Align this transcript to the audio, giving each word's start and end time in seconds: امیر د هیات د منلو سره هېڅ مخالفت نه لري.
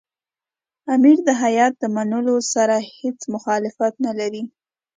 امیر 0.95 1.17
د 1.27 1.29
هیات 1.43 1.73
د 1.79 1.83
منلو 1.95 2.35
سره 2.53 2.75
هېڅ 2.97 3.19
مخالفت 3.33 3.93
نه 4.05 4.11
لري. 4.19 4.43